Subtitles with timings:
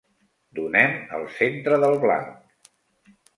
[0.59, 2.73] Donem al centre del blanc.